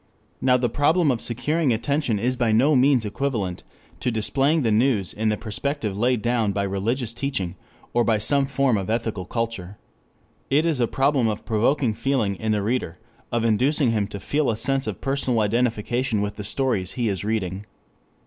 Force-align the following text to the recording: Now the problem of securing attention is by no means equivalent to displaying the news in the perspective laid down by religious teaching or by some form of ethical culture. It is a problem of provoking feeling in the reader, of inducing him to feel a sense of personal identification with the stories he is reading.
Now 0.41 0.57
the 0.57 0.67
problem 0.67 1.11
of 1.11 1.21
securing 1.21 1.71
attention 1.71 2.17
is 2.17 2.35
by 2.35 2.51
no 2.51 2.75
means 2.75 3.05
equivalent 3.05 3.61
to 3.99 4.09
displaying 4.09 4.63
the 4.63 4.71
news 4.71 5.13
in 5.13 5.29
the 5.29 5.37
perspective 5.37 5.95
laid 5.95 6.23
down 6.23 6.53
by 6.53 6.63
religious 6.63 7.13
teaching 7.13 7.55
or 7.93 8.03
by 8.03 8.17
some 8.17 8.47
form 8.47 8.79
of 8.79 8.89
ethical 8.89 9.25
culture. 9.25 9.77
It 10.49 10.65
is 10.65 10.79
a 10.79 10.87
problem 10.87 11.27
of 11.27 11.45
provoking 11.45 11.93
feeling 11.93 12.35
in 12.37 12.51
the 12.51 12.63
reader, 12.63 12.97
of 13.31 13.43
inducing 13.45 13.91
him 13.91 14.07
to 14.07 14.19
feel 14.19 14.49
a 14.49 14.57
sense 14.57 14.87
of 14.87 15.01
personal 15.01 15.39
identification 15.39 16.23
with 16.23 16.35
the 16.35 16.43
stories 16.43 16.93
he 16.93 17.07
is 17.07 17.23
reading. 17.23 17.67